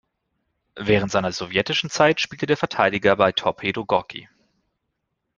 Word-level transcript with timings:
Während 0.79 1.11
seiner 1.11 1.31
sowjetischen 1.31 1.91
Zeit 1.91 2.19
spielte 2.19 2.47
der 2.47 2.57
Verteidiger 2.57 3.15
bei 3.17 3.31
Torpedo 3.33 3.85
Gorki. 3.85 4.27